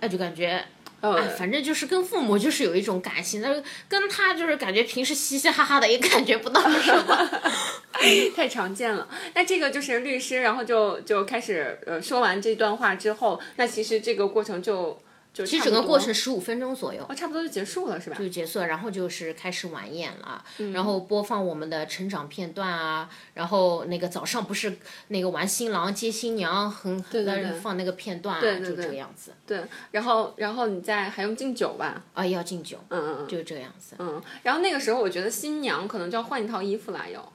[0.00, 0.64] 哎，就感觉。
[1.02, 7.28] 呃哎，反正就是跟父母就是有一种感情，但是跟他就是感觉平时嘻嘻哈哈的也感觉不到什么。
[8.34, 9.06] 太常见了。
[9.34, 14.98] 那这个就是律师，然后就就开始呃说完这段话之后，那其实这个过程就
[15.32, 18.16] 就其实整个过程十五分钟左右哦差不多就结束了，是吧？
[18.18, 24.76] 就结束了，然后就是开始晚宴了，嗯然后播放我们的成长片段啊，然后那个早上不是
[25.08, 29.32] 那个玩新郎接新娘，很对对很放那个片段啊，就对对对这个样子。
[29.46, 32.02] 对，然后然后你再还用敬酒吧？
[32.12, 33.96] 啊，要敬酒，嗯嗯嗯就这个样子。
[33.98, 34.20] 嗯。
[34.42, 37.32] 然后那个时候我觉得新娘可能就要换一套衣服了，有。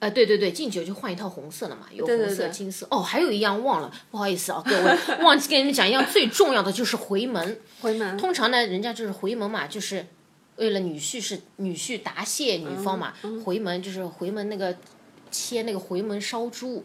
[0.00, 2.86] 呃，对对对，敬酒就换一套红色的嘛，有红色、对对对金色。
[2.90, 7.60] 哦，还有一样忘了，不好意思啊，各位，忘记跟你们讲一样最重要的就是回门。
[7.82, 8.16] 回门。
[8.16, 10.06] 通常呢，人家就是回门嘛，就是
[10.56, 13.12] 为了女婿是女婿答谢女方嘛，
[13.44, 14.76] 回门就是回门那个
[15.30, 16.84] 切那个回门烧猪。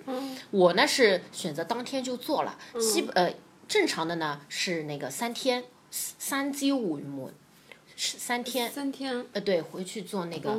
[0.51, 3.33] 我呢是选择当天就做了，基本呃
[3.67, 7.33] 正常的呢是那个三天三朝回門，
[7.95, 8.71] 是三天。
[8.71, 10.57] 三天呃，对，回去做那个、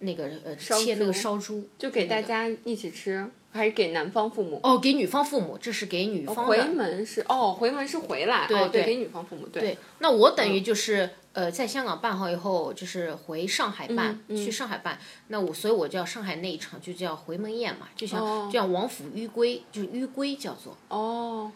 [0.00, 1.66] 那个呃切那个烧猪。
[1.78, 4.60] 就给大家一起吃，还是给男方父母？
[4.62, 6.42] 哦，给女方父母，这是给女方的。
[6.42, 9.62] 回门是哦，回门是回来，哦对，给女方父母，对。
[9.62, 14.98] 对，那我等于就是呃，在香港办好以后，就是回上海办，嗯去上海办。
[15.28, 20.76] 那我所以我叫上海那一场就叫回门宴嘛，就像、哦就像王府迂归，就是玉圭叫做。
[20.88, 21.50] 哦，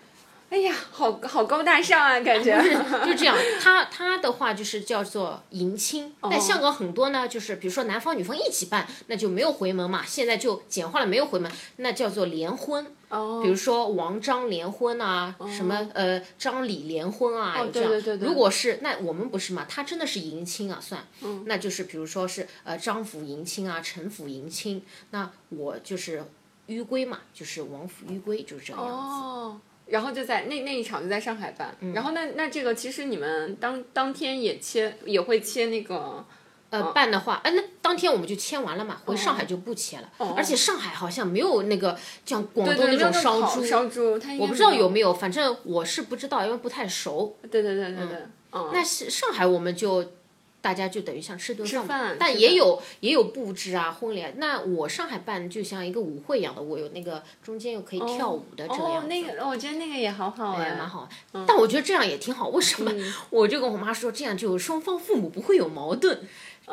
[0.54, 2.56] 哎呀，好好高大上啊，感觉。
[3.04, 12.86] 就这样，他他的话就是叫做迎亲，哦但香港很多呢，就是比如说男方女方一起办，那就没有回门嘛，现在就简化了，没有回门，那叫做联婚。
[13.08, 17.90] 哦比如说王张联婚啊，什么呃张李联婚啊，有这样。
[17.90, 21.04] 对对对对如果是那我们不是嘛，他真的是迎亲啊，算，
[21.46, 26.24] 那就是比如说是呃张府迎亲啊，陈府迎亲，那我就是
[26.68, 28.96] 迂归嘛，就是王府迂归，就是这个样子。
[28.96, 36.24] 哦，然后就在那那一场就在上海办，然后那那这个其实你们当当天也切也会切那个。
[36.70, 40.10] 呃，办的话，哎、那当天我们就签完了嘛，回上哦海就不切了。
[40.36, 47.36] 而且上海好像没有那个像广东那种烧猪，烧猪，我不知道有没没有，反正我是不知道，因为不太熟。
[47.42, 48.18] 对对对对对，
[48.50, 50.04] 嗯，那是上海我们就
[50.64, 54.30] 大家就等于像吃顿饭嘛，但也有也有布置啊，婚礼啊。
[54.38, 59.06] 那我上海办就像一个舞会一样的，我有那个中间又可以跳舞的这个样哦，子。
[59.08, 61.06] 那个我觉得那个也好好哎，哎，蛮好。
[61.46, 62.90] 但我觉得这样也挺好，为什么？
[63.28, 66.18] 我就跟我妈说，这样就双方父母不会有矛盾。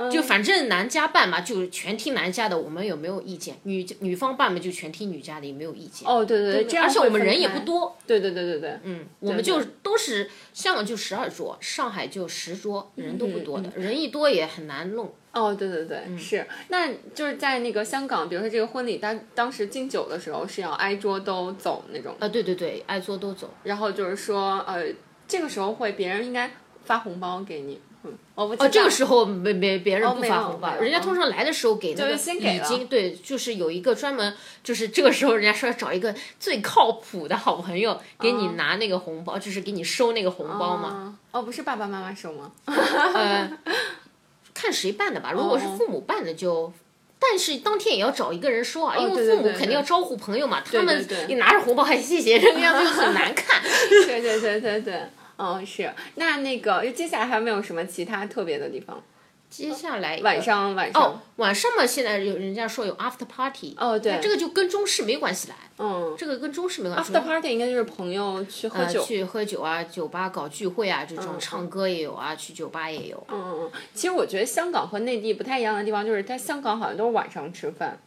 [0.09, 3.57] 就反正男家办嘛，就全听男家的，我们有没有意见？
[3.63, 6.07] 女女方办嘛，就全听女家的，也没有意见。
[6.07, 15.13] 哦，对对对，这样而且我们人也不，多，对对对对对，嗯，我们就都是香港就十二桌，上海就十桌，人都不多的，人一多也很难弄。
[15.33, 15.87] 哦，对对嗯。
[15.87, 23.49] 对，是，那就是在那个香港，比如说这个婚礼，当当时敬酒的时候是要挨桌都走那种，呃，对对对，挨桌都走。
[23.63, 24.85] 然后就是说，呃，
[25.27, 26.51] 这个时候会别人应该
[26.83, 34.33] 发红包给你，嗯，我不知道，哦，这个时候没没别人不发红包，人家通常来的时候给那就个已经对，就是有一个专门，
[34.63, 40.87] 就是这个时候人家说要找一个最靠谱的好朋友给你拿那个红包，就是给你收那个红包嘛。
[40.89, 42.51] 啊哦，不是爸爸妈妈收吗？
[42.65, 43.51] 呃，
[44.53, 46.71] 看谁办的吧，如果是哦父母办的就。
[47.23, 53.61] 但是当天也要找一个人收啊，因为父母肯定要招呼朋友嘛，他们对对你拿着红包还谢谢，这个样子就很难看。
[53.61, 55.01] 对对对对对，
[55.41, 55.91] 嗯是。
[56.15, 59.01] 那那个接下来还有没有什么其他特别的地方？
[59.49, 67.11] 接下来晚上晚上哦，晚上嘛，现在有人家说有 after party，哦对这个就跟中式没关系啦，嗯这个跟中式没关系。
[67.11, 69.01] ，after party 应该就是朋友去喝酒。
[69.01, 73.21] 呃去喝酒啊，酒吧搞聚会啊，这种唱歌也有啊，去酒吧也有。
[73.29, 77.99] 嗯嗯嗯，其实我觉得香港和内地不太一样的地方，就是在香港好像都是晚上吃饭，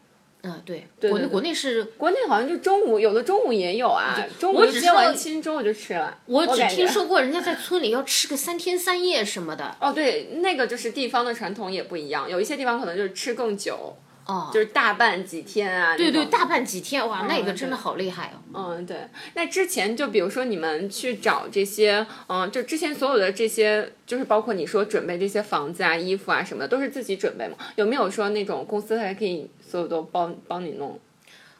[0.44, 6.18] 嗯，对，国内国内是，国内好像就中午，有的中午也有啊，中午我只就接完说亲，中午就吃了。
[6.26, 9.74] 我只听说过人家在村里要吃个三天三夜什么的。
[9.80, 13.96] 哦，对，那个就是地方的传统也不一样，有一些地方可能就是吃更久，
[14.26, 15.96] 哦，就是大办几天啊。
[15.96, 18.76] 对对，大办几天，哇，那个真的好厉害哦。
[18.76, 18.96] 嗯，对。
[19.34, 27.56] 那之前就比如说你们去找这些，嗯，就之前所有的这些，就是包括你说准备这些房子啊、衣服啊什么的，都是自己准备吗？
[27.76, 30.98] 有没有说那种公司还可以所有都帮帮你弄？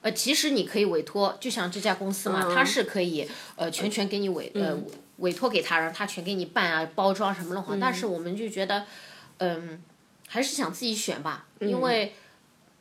[0.00, 4.74] 呃，其实你可以委托，就像这家公司嘛，嗯它是可以呃全权给你委呃
[5.18, 7.76] 委托给他，然后他全给你办啊，包装什么的话。
[7.78, 8.84] 但是我们就觉得，
[9.38, 9.82] 嗯，
[10.28, 12.14] 还是想自己选吧，嗯因为。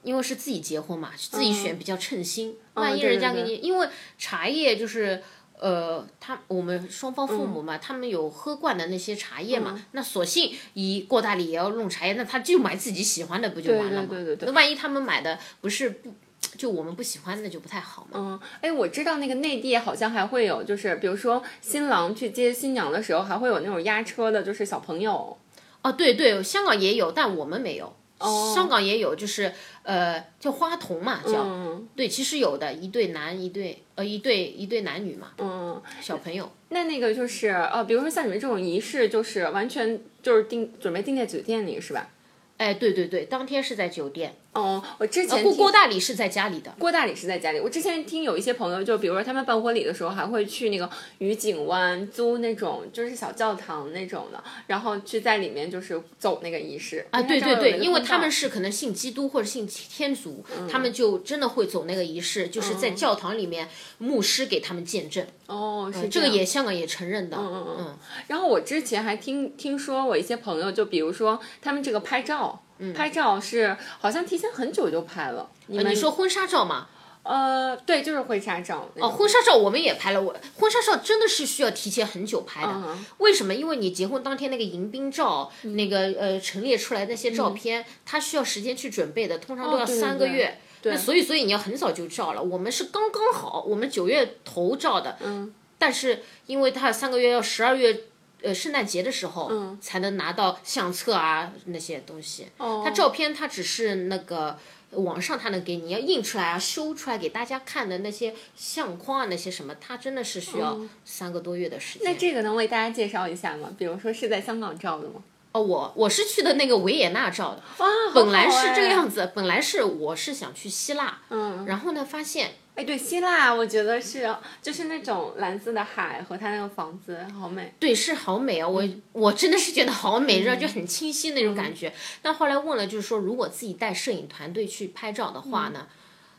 [0.04, 2.56] 因为是自己结婚嘛，自己选比较称心。
[2.74, 3.88] 万一人家给你，因为
[4.18, 5.22] 茶叶就是，
[5.60, 14.08] 呃，他我们双方父母嘛，他们有喝惯的那些茶叶嘛，那索性以过大礼也要弄茶叶，那他就买自己喜欢的不就完了吗？
[14.10, 16.12] 对对对对那万一他们买的不是不，
[16.58, 18.12] 就我们不喜欢，那就不太好嘛。
[18.16, 25.38] 嗯，哎，我知道那个内地好像还会有，就是比如说新郎去接新娘的时候，还会有那种押车的，就是小朋友。
[25.84, 27.94] 哦，对对，香港也有，但我们没有。
[28.20, 28.54] 哦。
[28.56, 29.52] 香港也有，就是
[29.84, 31.88] 呃，叫花童嘛，叫、嗯。
[31.96, 36.52] 对，其实有的，一对男一对呃一对一对男女嘛，嗯，小朋友。
[36.70, 42.10] 那那个就是呃，比如说像你们这种仪式，就是完全就是定准备定在酒店里是吧？
[42.58, 46.72] 哎，对对对，当天是在酒店，哦，我之前过听郭大礼是在家里的。
[46.78, 47.60] 郭大礼是在家里。
[47.60, 50.88] 我之前听有一些朋友，就比如说他们办婚礼的时候，还会去那个
[51.18, 65.26] 愉景湾租那种就是小教堂那种的，然后去在里面就是走那个仪式啊，对对对，因为他们是是可能信基督或者信天主，嗯他们就真的会走那个仪式，就是在教堂里面，牧师给他们见证。
[65.48, 67.38] 哦，是这个也香港也承认的。
[67.38, 72.62] 嗯嗯嗯然后我之前还听听说我一些朋友，就比如说他们这个拍照，
[72.92, 75.50] 嗯拍照是好像提前很久就拍了。
[75.68, 76.88] 你说婚纱照吗？
[77.24, 78.90] 呃，对，就是婚纱照。
[78.96, 82.72] 哦，婚纱照我们也拍了，我婚纱照真的是需要提前很久拍的。
[82.74, 83.56] 嗯为什么？
[83.56, 90.60] 因为你结婚当天那个迎宾照，那个呃陈列出来那些照片，它需要时间去准备的，通常都要嗯哦对对对三个月。
[90.84, 92.44] 那所以所以你要很早就照了。
[92.44, 95.18] 我们是刚刚好，我们九月头照的。
[95.24, 95.54] 嗯。
[95.78, 98.02] 但是因为它三个月要十二月
[98.44, 102.48] 呃圣诞节的时候，嗯才能拿到相册啊那些东西。
[102.58, 104.58] 哦它照片它只是那个
[104.92, 112.08] 网上它能给你，要印出来啊、修出来给大家看的那些相框啊那些什么，它真的是需要三个多月的时间。
[112.08, 113.74] 嗯那这个能为大家介绍一下吗？
[113.78, 115.24] 比如说是在香港照的吗？
[115.54, 119.14] 哦，我我是去的那个维也纳照的，哇，本来是这个样子。
[119.14, 127.72] 子，本来是我是想去希腊，嗯，然后呢发现哎，对，希腊我觉得是就是那种蓝色的海和它那个房子好美。
[127.80, 128.68] 对，是好美啊！
[128.68, 131.94] 我我真的是觉得好美，然后就很清晰那种感觉。
[132.24, 135.86] 但后来问了，就是说如果自己带摄影团队去拍照的话呢，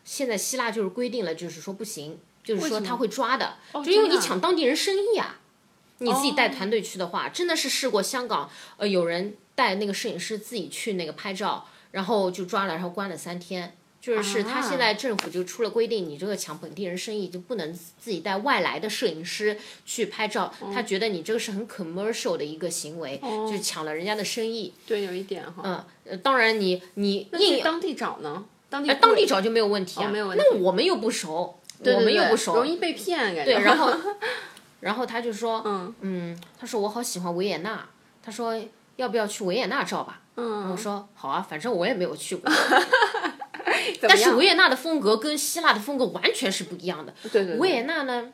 [0.05, 5.39] 现在希腊就是规定了，就是说不行，就是说他会抓的，就因为你抢当地人生意啊。
[5.99, 13.77] 你自己带团队去的话，真的是试过香港，呃，有人带那个摄影师自己去那个拍照，然后就抓了，然后关了三天。
[14.01, 24.75] 就是他现在政府就出了规定，你这个抢本地人生意就不能自己带外来的摄影师去拍照，他觉得你这个是很 commercial 的一个行为，就是抢了人家的生意。
[24.87, 25.63] 对，有一点哈。
[25.65, 28.45] 嗯，呃当然你你那硬当地找呢？
[28.69, 33.45] 当地呃当地找就没有问题啊，哦没有问题那我们又不熟，我们又不熟，容易被骗，感觉。
[33.45, 33.91] 对，然后
[34.85, 37.89] 然后他就说，嗯嗯，他说我好喜欢维也纳，
[38.23, 38.55] 他说
[38.97, 40.21] 要不要去维也纳照吧？
[40.37, 42.53] 嗯，我说好啊，反正我也没有去过。
[44.07, 47.15] 但是维也纳的风格跟希腊的风格完全是不一样的。
[47.23, 48.31] 对对对维也纳呢，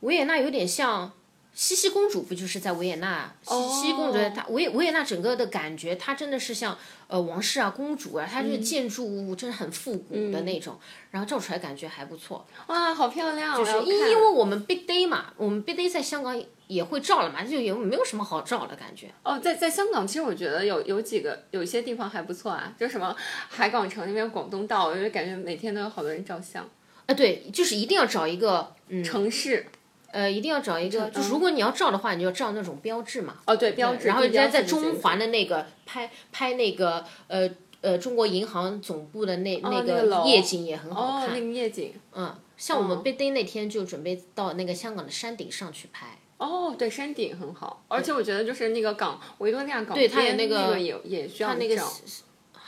[0.00, 1.10] 维也纳有点像
[1.54, 3.32] 茜茜公主，不就是在维也纳？
[3.44, 6.76] 茜茜公主哦她维维也纳整个的感觉，它真的是像
[7.08, 10.78] 呃王室啊、公主啊，它嗯这个建筑物真的很复古的那种，
[11.10, 12.46] 然后照出来感觉还不错。
[12.68, 13.56] 哇，好漂亮！
[13.56, 19.12] 就是因因为我们 Big Day 嘛，我们 Big Day 在香港也会照了嘛，就也没有什么好照的感觉。
[19.24, 23.14] 哦，在在香港，其实我觉得有有几个有一些地方还不错啊，就什么
[23.48, 26.66] 海港城那边广东道，我就感觉每天都有好多人照相。
[27.06, 29.66] 啊，对，就是一定要找一个，嗯，城市
[30.12, 33.36] 呃，一定要找一个，就是如果你要照的话，你就照那种标志嘛。
[33.46, 37.48] 哦，对标志，然后在性的建筑中环的那个拍拍那个呃
[37.80, 41.34] 呃中国银行总部的那、那个夜景也很好哦，看。
[41.34, 41.94] 那个夜景。
[42.12, 46.18] 嗯，像我们哦 Big Day 那天就准备到那个香港的山顶上去拍。
[46.38, 51.76] 哦，对，山顶很好，而且我觉得就是那个港维多利亚港对它有边那个个也也需要它那个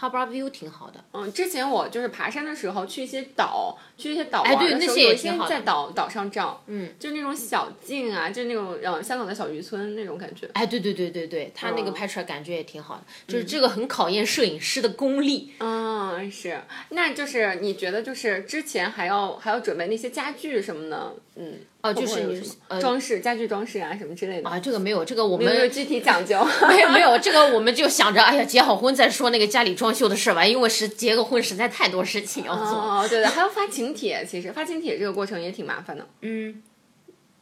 [0.03, 1.03] 照 Harbor View 挺好的。
[1.13, 10.49] 嗯，之前我就是爬山的时候去一些岛，去一些岛哎玩的时候，对那些也有一些挺好的在岛岛上照，嗯，就那种小径啊，就那种呃香港的小渔村那种感觉。
[10.55, 15.53] 哎，对对对对对，他那个嗯拍出来感觉也挺好的，就是这个很考验摄影师的功力。
[15.59, 26.39] 嗯，是，那就是你觉得就是之前还要还要准备那些家具什么的，嗯，哦，就是呃装饰、家具装饰啊什么之类的，啊，这个没有，这个我们没有具体讲究？
[26.69, 32.67] 没有没有，这个我们就想着，哎呀，结好婚再说那个家里装修的事吧，因为是结个婚实在太多事情要做。
[32.67, 36.07] 哦，对的，还要发请帖，其实发请帖这个过程也挺麻烦的。
[36.21, 36.63] 嗯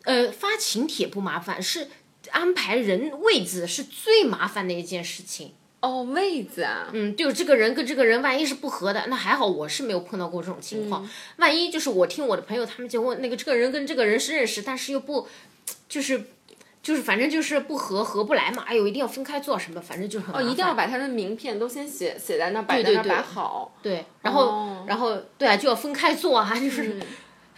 [0.05, 1.89] 呃，发请帖不麻烦，是
[2.31, 5.53] 安排人位子是最麻烦的一件事情。
[5.81, 11.03] 哦，位子啊，嗯，就是这个人跟这个人万一是不合的，那还好我是没有碰到过这种情况。
[11.05, 15.27] 嗯万一就是我听我的朋友他们结婚那个这个人跟这个人是认识，但是又不，
[15.89, 16.23] 就是
[16.83, 23.75] 就是反正就是不合合不来嘛，哎呦一定要分开做什么，反正就是很哦，一定要把他的名片都先写写在那儿，摆在那儿对对摆好。
[23.83, 27.01] 对，然后、然后对啊，就要分开做啊，就是。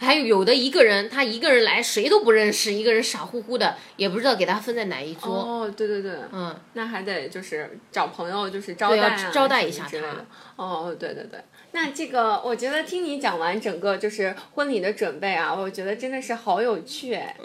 [0.03, 5.31] 还有有的一个人，他一个人来，谁都不认识，一个人傻乎乎的，也不知道给他分在哪一桌。
[5.31, 10.25] 哦，对对对，嗯，那还得就是找朋友，就是招待啊，招待一下他什么之类的。
[10.57, 11.39] 哦，对对对，
[11.71, 17.35] 那这个我觉得听你讲完整个就是婚礼的准备啊，我觉得真的是好有趣哎，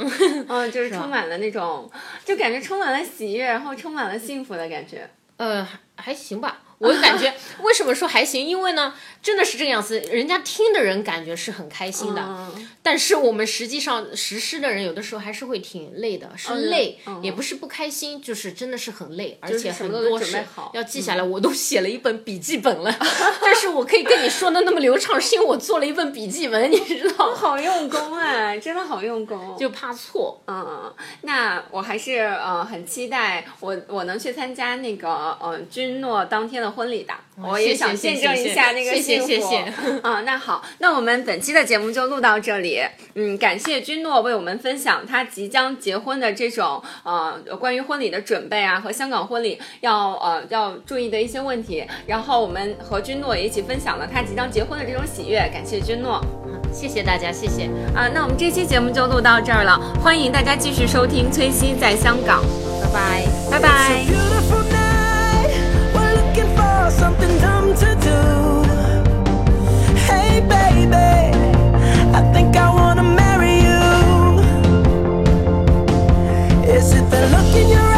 [0.48, 1.90] 嗯，就是充满了那种，
[2.24, 5.09] 就感觉充满了喜悦，然后充满了幸福的感觉。
[5.36, 6.62] 呃，还还行吧。
[6.78, 7.32] 我感觉
[7.62, 8.46] 为什么说还行？
[8.46, 20.43] 因为呢，真的是这个样子，人家听的人感觉是很开心的，嗯但是我们实际上实施的人有的时候还是会挺累的，是累，嗯也不是不开心，就是真的是很累，而且很多事
[20.73, 22.97] 要记下来，我都写了一本笔记本了。
[23.43, 27.35] 但是我可以跟你说的那么流畅，是因为我做了一份笔记本，你知道吗？
[27.37, 29.55] 好用功哎，真的好用功。
[29.59, 30.41] 就怕错。
[30.47, 30.91] 嗯，
[31.23, 39.59] 那我还是呃很期待我我能去参加那个呃君诺当天的婚礼的，我也想见证一下那个谢谢谢谢
[40.03, 42.81] 啊、那好，那我们本期的节目就录到这里。
[43.14, 56.21] 嗯，感谢君诺为我们分享他即将结婚的这种呃关于婚礼的准备啊和香港婚礼要呃要注意的一些问题，然后我们和君诺也一起分享了他即将结婚的这种喜悦，感谢君诺。
[56.71, 57.64] 谢谢大家，谢谢。
[57.95, 62.45] 啊，那我们这期节目就录到这儿了，欢迎大家继续收听崔西在香港，
[62.83, 63.25] 拜拜。
[63.51, 64.05] 拜拜。
[76.79, 77.97] Is it the look in your